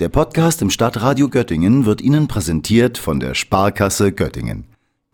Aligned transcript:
Der 0.00 0.08
Podcast 0.08 0.60
im 0.60 0.70
Stadtradio 0.70 1.28
Göttingen 1.28 1.86
wird 1.86 2.00
Ihnen 2.00 2.26
präsentiert 2.26 2.98
von 2.98 3.20
der 3.20 3.34
Sparkasse 3.34 4.10
Göttingen. 4.10 4.64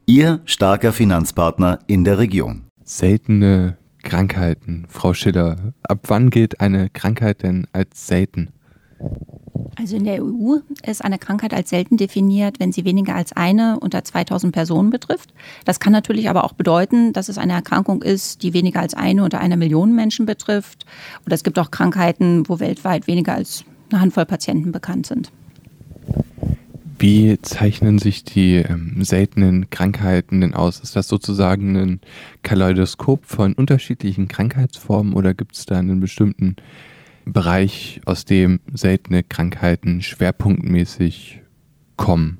Ihr 0.06 0.40
starker 0.46 0.94
Finanzpartner 0.94 1.80
in 1.86 2.02
der 2.02 2.16
Region. 2.16 2.62
Seltene 2.82 3.76
Krankheiten, 4.02 4.86
Frau 4.88 5.12
Schiller. 5.12 5.74
Ab 5.82 6.04
wann 6.06 6.30
gilt 6.30 6.62
eine 6.62 6.88
Krankheit 6.88 7.42
denn 7.42 7.66
als 7.74 8.06
selten? 8.06 8.54
Also 9.76 9.96
in 9.96 10.04
der 10.04 10.24
EU 10.24 10.56
ist 10.86 11.04
eine 11.04 11.18
Krankheit 11.18 11.52
als 11.52 11.68
selten 11.68 11.98
definiert, 11.98 12.58
wenn 12.58 12.72
sie 12.72 12.86
weniger 12.86 13.14
als 13.14 13.34
eine 13.34 13.78
unter 13.80 14.02
2000 14.02 14.50
Personen 14.50 14.88
betrifft. 14.88 15.34
Das 15.66 15.78
kann 15.78 15.92
natürlich 15.92 16.30
aber 16.30 16.42
auch 16.42 16.54
bedeuten, 16.54 17.12
dass 17.12 17.28
es 17.28 17.36
eine 17.36 17.52
Erkrankung 17.52 18.00
ist, 18.00 18.42
die 18.42 18.54
weniger 18.54 18.80
als 18.80 18.94
eine 18.94 19.24
unter 19.24 19.40
einer 19.40 19.58
Million 19.58 19.94
Menschen 19.94 20.24
betrifft. 20.24 20.86
Oder 21.26 21.34
es 21.34 21.44
gibt 21.44 21.58
auch 21.58 21.70
Krankheiten, 21.70 22.48
wo 22.48 22.60
weltweit 22.60 23.06
weniger 23.06 23.34
als 23.34 23.66
eine 23.92 24.00
Handvoll 24.00 24.26
Patienten 24.26 24.72
bekannt 24.72 25.06
sind. 25.06 25.30
Wie 26.98 27.40
zeichnen 27.40 27.98
sich 27.98 28.24
die 28.24 28.56
ähm, 28.56 29.02
seltenen 29.02 29.70
Krankheiten 29.70 30.42
denn 30.42 30.52
aus? 30.52 30.80
Ist 30.80 30.96
das 30.96 31.08
sozusagen 31.08 31.74
ein 31.76 32.00
Kaleidoskop 32.42 33.24
von 33.24 33.54
unterschiedlichen 33.54 34.28
Krankheitsformen 34.28 35.14
oder 35.14 35.32
gibt 35.32 35.56
es 35.56 35.64
da 35.64 35.78
einen 35.78 36.00
bestimmten 36.00 36.56
Bereich, 37.24 38.02
aus 38.04 38.26
dem 38.26 38.60
seltene 38.74 39.22
Krankheiten 39.22 40.02
schwerpunktmäßig 40.02 41.40
kommen? 41.96 42.36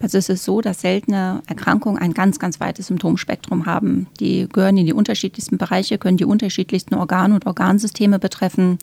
Also 0.00 0.18
es 0.18 0.28
ist 0.28 0.44
so, 0.44 0.60
dass 0.60 0.82
seltene 0.82 1.42
Erkrankungen 1.48 2.00
ein 2.00 2.14
ganz, 2.14 2.38
ganz 2.38 2.60
weites 2.60 2.86
Symptomspektrum 2.86 3.66
haben. 3.66 4.06
Die 4.20 4.48
gehören 4.48 4.76
in 4.76 4.86
die 4.86 4.92
unterschiedlichsten 4.92 5.58
Bereiche, 5.58 5.98
können 5.98 6.18
die 6.18 6.24
unterschiedlichsten 6.24 6.94
Organe 6.94 7.34
und 7.34 7.46
Organsysteme 7.46 8.20
betreffen, 8.20 8.78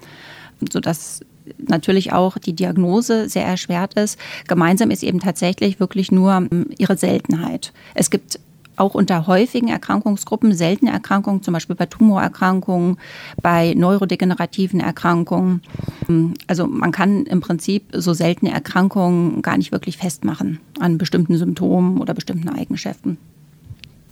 sodass 0.71 1.21
natürlich 1.57 2.13
auch 2.13 2.37
die 2.37 2.53
Diagnose 2.53 3.29
sehr 3.29 3.45
erschwert 3.45 3.93
ist. 3.95 4.19
Gemeinsam 4.47 4.91
ist 4.91 5.03
eben 5.03 5.19
tatsächlich 5.19 5.79
wirklich 5.79 6.11
nur 6.11 6.33
ähm, 6.33 6.67
ihre 6.77 6.97
Seltenheit. 6.97 7.73
Es 7.95 8.09
gibt 8.09 8.39
auch 8.75 8.95
unter 8.95 9.27
häufigen 9.27 9.67
Erkrankungsgruppen 9.67 10.53
seltene 10.53 10.91
Erkrankungen, 10.91 11.43
zum 11.43 11.53
Beispiel 11.53 11.75
bei 11.75 11.85
Tumorerkrankungen, 11.85 12.97
bei 13.41 13.73
neurodegenerativen 13.75 14.79
Erkrankungen. 14.79 15.61
Ähm, 16.09 16.33
also 16.47 16.67
man 16.67 16.91
kann 16.91 17.25
im 17.25 17.41
Prinzip 17.41 17.85
so 17.91 18.13
seltene 18.13 18.51
Erkrankungen 18.51 19.41
gar 19.41 19.57
nicht 19.57 19.71
wirklich 19.71 19.97
festmachen 19.97 20.59
an 20.79 20.97
bestimmten 20.97 21.37
Symptomen 21.37 21.99
oder 21.99 22.13
bestimmten 22.13 22.49
Eigenschaften. 22.49 23.17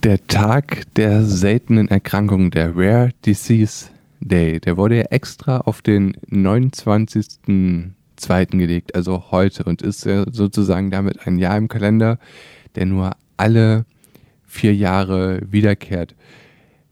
Der 0.03 0.25
Tag 0.27 0.83
der 0.95 1.23
seltenen 1.23 1.87
Erkrankungen, 1.87 2.49
der 2.49 2.75
Rare 2.75 3.11
Disease 3.25 3.85
Day, 4.21 4.59
der 4.59 4.77
wurde 4.77 4.97
ja 4.97 5.05
extra 5.05 5.57
auf 5.57 5.81
den 5.81 6.13
29.02. 6.29 8.57
gelegt, 8.57 8.95
also 8.95 9.31
heute, 9.31 9.63
und 9.63 9.81
ist 9.81 10.01
sozusagen 10.01 10.91
damit 10.91 11.27
ein 11.27 11.37
Jahr 11.37 11.57
im 11.57 11.67
Kalender, 11.67 12.19
der 12.75 12.85
nur 12.85 13.11
alle 13.37 13.85
vier 14.45 14.75
Jahre 14.75 15.41
wiederkehrt. 15.49 16.15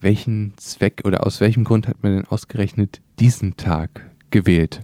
Welchen 0.01 0.53
Zweck 0.57 1.01
oder 1.05 1.25
aus 1.25 1.41
welchem 1.41 1.65
Grund 1.65 1.87
hat 1.87 2.01
man 2.01 2.15
denn 2.15 2.25
ausgerechnet 2.25 3.01
diesen 3.19 3.57
Tag 3.57 4.09
gewählt? 4.31 4.81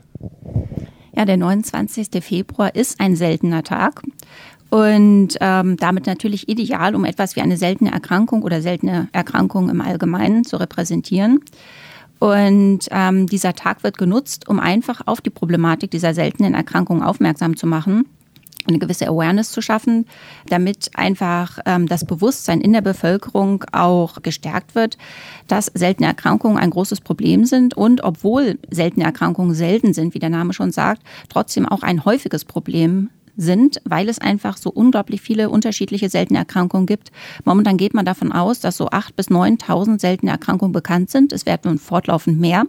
Ja, 1.15 1.25
der 1.25 1.37
29. 1.37 2.21
Februar 2.21 2.75
ist 2.75 2.99
ein 2.99 3.15
seltener 3.15 3.63
Tag 3.63 4.01
und 4.69 5.37
ähm, 5.39 5.77
damit 5.77 6.05
natürlich 6.05 6.49
ideal, 6.49 6.95
um 6.95 7.05
etwas 7.05 7.37
wie 7.37 7.41
eine 7.41 7.55
seltene 7.55 7.91
Erkrankung 7.91 8.43
oder 8.43 8.61
seltene 8.61 9.07
Erkrankung 9.13 9.69
im 9.69 9.79
Allgemeinen 9.79 10.43
zu 10.43 10.57
repräsentieren. 10.57 11.39
Und 12.25 12.87
ähm, 12.89 13.27
dieser 13.27 13.53
Tag 13.53 13.83
wird 13.83 13.99
genutzt, 13.99 14.49
um 14.49 14.59
einfach 14.59 15.01
auf 15.05 15.21
die 15.21 15.29
Problematik 15.29 15.91
dieser 15.91 16.15
seltenen 16.15 16.55
Erkrankung 16.55 17.03
aufmerksam 17.03 17.55
zu 17.55 17.67
machen 17.67 18.05
eine 18.67 18.79
gewisse 18.79 19.07
Awareness 19.07 19.51
zu 19.51 19.61
schaffen, 19.61 20.07
damit 20.47 20.89
einfach 20.95 21.59
ähm, 21.67 21.87
das 21.87 22.03
Bewusstsein 22.03 22.61
in 22.61 22.73
der 22.73 22.81
Bevölkerung 22.81 23.63
auch 23.71 24.23
gestärkt 24.23 24.73
wird, 24.73 24.97
dass 25.47 25.67
seltene 25.75 26.07
Erkrankungen 26.07 26.57
ein 26.57 26.71
großes 26.71 27.01
Problem 27.01 27.45
sind 27.45 27.77
und 27.77 28.03
obwohl 28.03 28.57
seltene 28.71 29.05
Erkrankungen 29.05 29.53
selten 29.53 29.93
sind, 29.93 30.15
wie 30.15 30.19
der 30.19 30.31
Name 30.31 30.53
schon 30.53 30.71
sagt, 30.71 31.03
trotzdem 31.29 31.67
auch 31.67 31.83
ein 31.83 32.05
häufiges 32.05 32.43
Problem 32.43 33.11
sind, 33.37 33.81
weil 33.83 34.09
es 34.09 34.19
einfach 34.19 34.57
so 34.57 34.69
unglaublich 34.69 35.21
viele 35.21 35.49
unterschiedliche 35.49 36.09
seltene 36.09 36.39
Erkrankungen 36.39 36.85
gibt. 36.85 37.11
Momentan 37.43 37.77
geht 37.77 37.93
man 37.93 38.05
davon 38.05 38.31
aus, 38.31 38.59
dass 38.59 38.77
so 38.77 38.89
8.000 38.89 39.15
bis 39.15 39.27
9.000 39.29 39.99
seltene 39.99 40.31
Erkrankungen 40.31 40.73
bekannt 40.73 41.09
sind. 41.09 41.33
Es 41.33 41.45
werden 41.45 41.61
nun 41.65 41.79
fortlaufend 41.79 42.39
mehr 42.39 42.65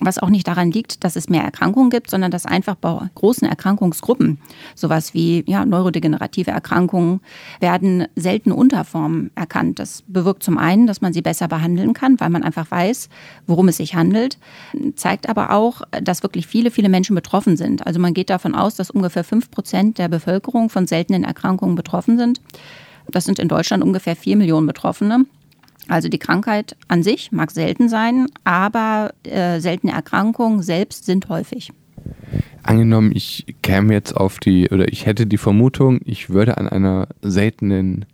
was 0.00 0.18
auch 0.18 0.30
nicht 0.30 0.46
daran 0.46 0.70
liegt, 0.70 1.04
dass 1.04 1.16
es 1.16 1.28
mehr 1.28 1.42
Erkrankungen 1.42 1.90
gibt, 1.90 2.10
sondern 2.10 2.30
dass 2.30 2.46
einfach 2.46 2.74
bei 2.76 2.98
großen 3.14 3.48
Erkrankungsgruppen, 3.48 4.38
sowas 4.74 5.14
wie 5.14 5.44
ja, 5.46 5.64
neurodegenerative 5.64 6.50
Erkrankungen, 6.50 7.20
werden 7.60 8.06
selten 8.16 8.52
Unterformen 8.52 9.30
erkannt. 9.34 9.78
Das 9.78 10.04
bewirkt 10.06 10.42
zum 10.42 10.58
einen, 10.58 10.86
dass 10.86 11.00
man 11.00 11.12
sie 11.12 11.22
besser 11.22 11.48
behandeln 11.48 11.92
kann, 11.92 12.20
weil 12.20 12.30
man 12.30 12.42
einfach 12.42 12.70
weiß, 12.70 13.08
worum 13.46 13.68
es 13.68 13.78
sich 13.78 13.94
handelt, 13.94 14.38
zeigt 14.94 15.28
aber 15.28 15.50
auch, 15.50 15.82
dass 16.02 16.22
wirklich 16.22 16.46
viele, 16.46 16.70
viele 16.70 16.88
Menschen 16.88 17.14
betroffen 17.14 17.56
sind. 17.56 17.86
Also 17.86 18.00
man 18.00 18.14
geht 18.14 18.30
davon 18.30 18.54
aus, 18.54 18.76
dass 18.76 18.90
ungefähr 18.90 19.24
fünf 19.24 19.50
Prozent 19.50 19.98
der 19.98 20.08
Bevölkerung 20.08 20.70
von 20.70 20.86
seltenen 20.86 21.24
Erkrankungen 21.24 21.74
betroffen 21.74 22.18
sind. 22.18 22.40
Das 23.10 23.24
sind 23.24 23.38
in 23.38 23.48
Deutschland 23.48 23.82
ungefähr 23.82 24.16
vier 24.16 24.36
Millionen 24.36 24.66
Betroffene. 24.66 25.24
Also 25.88 26.08
die 26.08 26.18
Krankheit 26.18 26.76
an 26.86 27.02
sich 27.02 27.32
mag 27.32 27.50
selten 27.50 27.88
sein, 27.88 28.26
aber 28.44 29.12
äh, 29.24 29.58
seltene 29.60 29.92
Erkrankungen 29.92 30.62
selbst 30.62 31.06
sind 31.06 31.28
häufig. 31.28 31.72
Angenommen, 32.62 33.12
ich 33.14 33.46
käme 33.62 33.94
jetzt 33.94 34.14
auf 34.14 34.38
die, 34.38 34.68
oder 34.68 34.88
ich 34.88 35.06
hätte 35.06 35.26
die 35.26 35.38
Vermutung, 35.38 36.00
ich 36.04 36.30
würde 36.30 36.58
an 36.58 36.68
einer 36.68 37.08
seltenen 37.22 38.04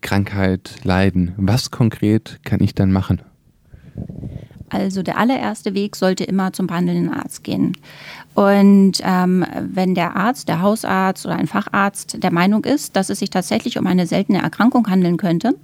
Krankheit 0.00 0.76
leiden. 0.84 1.32
Was 1.36 1.72
konkret 1.72 2.38
kann 2.44 2.60
ich 2.62 2.74
dann 2.74 2.92
machen? 2.92 3.20
Also 4.68 5.02
der 5.02 5.18
allererste 5.18 5.74
Weg 5.74 5.96
sollte 5.96 6.24
immer 6.24 6.52
zum 6.52 6.66
behandelnden 6.66 7.12
Arzt 7.12 7.44
gehen. 7.44 7.76
Und 8.34 9.00
ähm, 9.02 9.44
wenn 9.60 9.94
der 9.94 10.16
Arzt, 10.16 10.48
der 10.48 10.60
Hausarzt 10.60 11.24
oder 11.24 11.36
ein 11.36 11.46
Facharzt 11.46 12.22
der 12.22 12.32
Meinung 12.32 12.64
ist, 12.64 12.96
dass 12.96 13.10
es 13.10 13.20
sich 13.20 13.30
tatsächlich 13.30 13.78
um 13.78 13.86
eine 13.86 14.06
seltene 14.06 14.42
Erkrankung 14.42 14.88
handeln 14.88 15.16
könnte, 15.16 15.54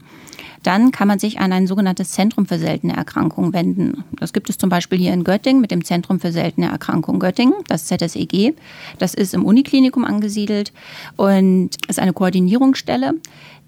dann 0.63 0.93
kann 0.93 1.09
man 1.09 1.19
sich 1.19 1.41
an 1.41 1.53
ein 1.53 1.67
sogenanntes 1.67 2.11
Zentrum 2.11 2.47
für 2.47 2.59
seltene 2.59 2.95
Erkrankungen 2.97 3.53
wenden. 3.53 4.05
Das 4.19 4.33
gibt 4.33 4.49
es 4.49 4.59
zum 4.59 4.71
Beispiel 4.71 4.99
hier 4.99 5.13
in 5.13 5.25
Göttingen 5.25 5.61
mit 5.61 5.71
dem 5.71 5.85
Zentrum 5.85 6.21
für 6.21 6.33
seltene 6.33 6.69
Erkrankungen 6.69 7.21
Göttingen, 7.21 7.55
das 7.69 7.87
ZSEG. 7.87 8.55
Das 8.99 9.15
ist 9.15 9.35
im 9.35 9.45
Uniklinikum 9.45 10.05
angesiedelt 10.05 10.73
und 11.17 11.71
ist 11.89 11.99
eine 11.99 12.13
Koordinierungsstelle, 12.13 13.15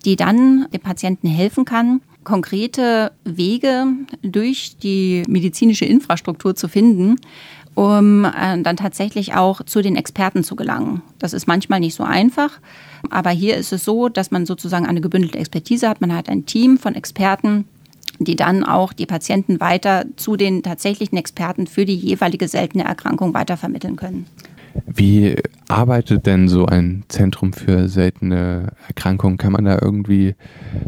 die 0.05 0.17
dann 0.17 0.67
dem 0.73 0.81
Patienten 0.81 1.29
helfen 1.29 1.65
kann, 1.65 2.01
konkrete 2.25 3.13
Wege 3.25 3.87
durch 4.23 4.77
die 4.79 5.23
medizinische 5.29 5.85
Infrastruktur 5.85 6.55
zu 6.55 6.69
finden, 6.69 7.17
um 7.75 8.25
äh, 8.25 8.61
dann 8.63 8.77
tatsächlich 8.77 9.35
auch 9.35 9.63
zu 9.65 9.83
den 9.83 9.97
Experten 9.97 10.45
zu 10.45 10.57
gelangen. 10.57 11.03
Das 11.19 11.33
ist 11.33 11.47
manchmal 11.47 11.81
nicht 11.81 11.95
so 11.95 12.05
einfach, 12.05 12.61
aber 13.11 13.31
hier 13.31 13.57
ist 13.57 13.73
es 13.73 13.85
so, 13.85 14.09
dass 14.09 14.31
man 14.31 14.47
sozusagen 14.47 14.87
eine 14.87 15.01
gebündelte 15.01 15.39
Expertise 15.39 15.89
hat. 15.89 16.01
Man 16.01 16.15
hat 16.15 16.29
ein 16.29 16.47
Team 16.47 16.79
von 16.79 16.95
Experten, 16.95 17.67
die 18.19 18.37
dann 18.37 18.65
auch 18.65 18.93
die 18.93 19.07
Patienten 19.07 19.61
weiter 19.61 20.05
zu 20.17 20.37
den 20.37 20.63
tatsächlichen 20.63 21.19
Experten 21.19 21.67
für 21.67 21.85
die 21.85 21.97
jeweilige 21.97 22.49
seltene 22.49 22.85
Erkrankung 22.85 23.35
weitervermitteln 23.35 23.97
können. 23.97 24.27
Wie 24.87 25.37
arbeitet 25.69 26.27
denn 26.27 26.49
so 26.49 26.67
ein 26.67 27.05
Zentrum 27.09 27.53
für 27.53 27.89
seltene 27.89 28.73
Erkrankungen? 28.89 29.39
Kann 29.39 29.53
man 29.53 29.65
da 29.65 29.79
irgendwie 29.81 30.35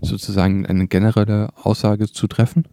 sozusagen 0.03 0.67
eine 0.67 0.89
generelle 0.89 1.51
Aussage 1.63 2.09
zu 2.11 2.27
treffen? 2.27 2.65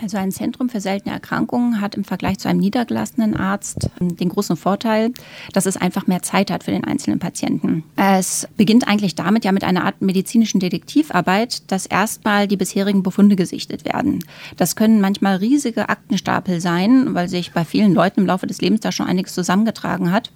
Also 0.00 0.16
ein 0.16 0.30
Zentrum 0.30 0.68
für 0.68 0.80
seltene 0.80 1.12
Erkrankungen 1.12 1.80
hat 1.80 1.96
im 1.96 2.04
Vergleich 2.04 2.38
zu 2.38 2.48
einem 2.48 2.60
niedergelassenen 2.60 3.36
Arzt 3.36 3.90
den 4.00 4.28
großen 4.28 4.56
Vorteil, 4.56 5.12
dass 5.52 5.66
es 5.66 5.76
einfach 5.76 6.06
mehr 6.06 6.22
Zeit 6.22 6.50
hat 6.50 6.64
für 6.64 6.70
den 6.70 6.84
einzelnen 6.84 7.18
Patienten. 7.18 7.82
Es 7.96 8.46
beginnt 8.56 8.86
eigentlich 8.86 9.16
damit 9.16 9.44
ja 9.44 9.50
mit 9.50 9.64
einer 9.64 9.84
Art 9.84 10.00
medizinischen 10.00 10.60
Detektivarbeit, 10.60 11.70
dass 11.72 11.86
erstmal 11.86 12.46
die 12.46 12.56
bisherigen 12.56 13.02
Befunde 13.02 13.34
gesichtet 13.34 13.84
werden. 13.84 14.24
Das 14.56 14.76
können 14.76 15.00
manchmal 15.00 15.36
riesige 15.36 15.88
Aktenstapel 15.88 16.60
sein, 16.60 17.14
weil 17.14 17.28
sich 17.28 17.52
bei 17.52 17.64
vielen 17.64 17.92
Leuten 17.92 18.20
im 18.20 18.26
Laufe 18.26 18.46
des 18.46 18.60
Lebens 18.60 18.80
da 18.80 18.92
schon 18.92 19.06
einiges 19.06 19.34
zusammengetragen 19.34 20.12
hat. 20.12 20.30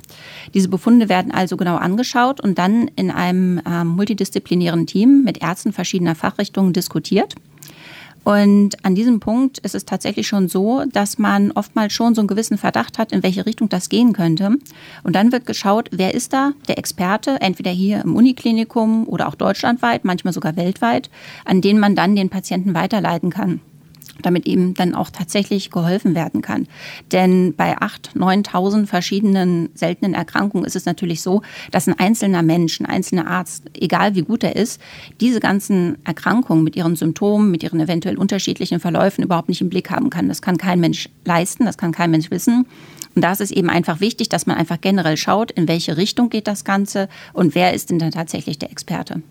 Diese 0.54 0.68
Befunde 0.68 1.08
werden 1.08 1.30
also 1.32 1.56
genau 1.56 1.76
angeschaut 1.76 2.40
und 2.40 2.58
dann 2.58 2.88
in 2.96 3.10
einem 3.10 3.58
äh, 3.58 3.84
multidisziplinären 3.84 4.86
Team 4.86 5.22
mit 5.22 5.40
Ärzten 5.40 5.72
verschiedener 5.72 6.16
Fachrichtungen 6.16 6.72
diskutiert. 6.72 7.36
Und 8.24 8.84
an 8.84 8.94
diesem 8.94 9.20
Punkt 9.20 9.58
ist 9.58 9.74
es 9.74 9.84
tatsächlich 9.84 10.28
schon 10.28 10.48
so, 10.48 10.84
dass 10.92 11.18
man 11.18 11.50
oftmals 11.52 11.92
schon 11.92 12.14
so 12.14 12.20
einen 12.20 12.28
gewissen 12.28 12.58
Verdacht 12.58 12.98
hat, 12.98 13.12
in 13.12 13.22
welche 13.22 13.46
Richtung 13.46 13.68
das 13.68 13.88
gehen 13.88 14.12
könnte. 14.12 14.56
Und 15.02 15.16
dann 15.16 15.32
wird 15.32 15.46
geschaut, 15.46 15.88
wer 15.92 16.14
ist 16.14 16.32
da 16.32 16.52
der 16.68 16.78
Experte, 16.78 17.40
entweder 17.40 17.70
hier 17.70 18.02
im 18.02 18.14
Uniklinikum 18.14 19.08
oder 19.08 19.28
auch 19.28 19.34
deutschlandweit, 19.34 20.04
manchmal 20.04 20.32
sogar 20.32 20.56
weltweit, 20.56 21.10
an 21.44 21.60
den 21.60 21.78
man 21.78 21.96
dann 21.96 22.14
den 22.14 22.30
Patienten 22.30 22.74
weiterleiten 22.74 23.30
kann. 23.30 23.60
Damit 24.22 24.46
eben 24.46 24.74
dann 24.74 24.94
auch 24.94 25.10
tatsächlich 25.10 25.70
geholfen 25.70 26.14
werden 26.14 26.42
kann. 26.42 26.66
Denn 27.10 27.54
bei 27.54 27.76
8.000, 27.78 28.16
9.000 28.16 28.86
verschiedenen 28.86 29.68
seltenen 29.74 30.14
Erkrankungen 30.14 30.64
ist 30.64 30.76
es 30.76 30.84
natürlich 30.84 31.22
so, 31.22 31.42
dass 31.70 31.88
ein 31.88 31.98
einzelner 31.98 32.42
Mensch, 32.42 32.80
ein 32.80 32.86
einzelner 32.86 33.26
Arzt, 33.26 33.64
egal 33.74 34.14
wie 34.14 34.22
gut 34.22 34.44
er 34.44 34.56
ist, 34.56 34.80
diese 35.20 35.40
ganzen 35.40 35.98
Erkrankungen 36.04 36.64
mit 36.64 36.76
ihren 36.76 36.96
Symptomen, 36.96 37.50
mit 37.50 37.62
ihren 37.62 37.80
eventuell 37.80 38.16
unterschiedlichen 38.16 38.80
Verläufen 38.80 39.22
überhaupt 39.22 39.48
nicht 39.48 39.60
im 39.60 39.68
Blick 39.68 39.90
haben 39.90 40.10
kann. 40.10 40.28
Das 40.28 40.42
kann 40.42 40.56
kein 40.56 40.80
Mensch 40.80 41.08
leisten, 41.24 41.64
das 41.64 41.78
kann 41.78 41.92
kein 41.92 42.10
Mensch 42.10 42.30
wissen. 42.30 42.66
Und 43.14 43.22
da 43.22 43.32
ist 43.32 43.40
es 43.40 43.50
eben 43.50 43.68
einfach 43.68 44.00
wichtig, 44.00 44.28
dass 44.28 44.46
man 44.46 44.56
einfach 44.56 44.80
generell 44.80 45.16
schaut, 45.16 45.50
in 45.50 45.68
welche 45.68 45.96
Richtung 45.96 46.30
geht 46.30 46.46
das 46.46 46.64
Ganze 46.64 47.08
und 47.32 47.54
wer 47.54 47.74
ist 47.74 47.90
denn 47.90 47.98
dann 47.98 48.10
tatsächlich 48.10 48.58
der 48.58 48.70
Experte. 48.70 49.22